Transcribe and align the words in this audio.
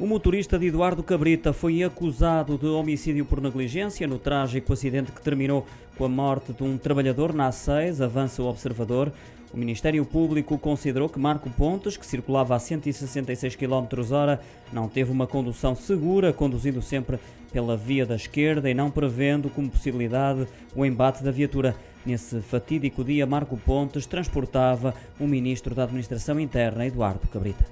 O 0.00 0.06
motorista 0.06 0.56
de 0.56 0.68
Eduardo 0.68 1.02
Cabrita 1.02 1.52
foi 1.52 1.82
acusado 1.82 2.56
de 2.56 2.66
homicídio 2.66 3.24
por 3.24 3.40
negligência 3.40 4.06
no 4.06 4.16
trágico 4.16 4.72
acidente 4.72 5.10
que 5.10 5.20
terminou 5.20 5.66
com 5.96 6.04
a 6.04 6.08
morte 6.08 6.52
de 6.52 6.62
um 6.62 6.78
trabalhador 6.78 7.34
na 7.34 7.50
A6, 7.50 8.00
avança 8.00 8.40
o 8.40 8.46
observador. 8.46 9.12
O 9.52 9.56
Ministério 9.56 10.04
Público 10.04 10.56
considerou 10.56 11.08
que 11.08 11.18
Marco 11.18 11.50
Pontes, 11.50 11.96
que 11.96 12.06
circulava 12.06 12.54
a 12.54 12.60
166 12.60 13.56
km 13.56 14.12
hora, 14.12 14.40
não 14.72 14.88
teve 14.88 15.10
uma 15.10 15.26
condução 15.26 15.74
segura, 15.74 16.32
conduzindo 16.32 16.80
sempre 16.80 17.18
pela 17.50 17.76
via 17.76 18.06
da 18.06 18.14
esquerda 18.14 18.70
e 18.70 18.74
não 18.74 18.92
prevendo 18.92 19.50
como 19.50 19.68
possibilidade 19.68 20.46
o 20.76 20.86
embate 20.86 21.24
da 21.24 21.32
viatura. 21.32 21.74
Nesse 22.06 22.40
fatídico 22.40 23.02
dia, 23.02 23.26
Marco 23.26 23.56
Pontes 23.56 24.06
transportava 24.06 24.94
o 25.18 25.26
Ministro 25.26 25.74
da 25.74 25.82
Administração 25.82 26.38
Interna, 26.38 26.86
Eduardo 26.86 27.26
Cabrita. 27.26 27.66